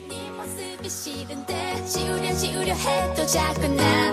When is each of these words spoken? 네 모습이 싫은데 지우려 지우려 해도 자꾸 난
네 0.00 0.30
모습이 0.30 0.88
싫은데 0.88 1.84
지우려 1.84 2.32
지우려 2.34 2.72
해도 2.72 3.26
자꾸 3.26 3.68
난 3.68 4.11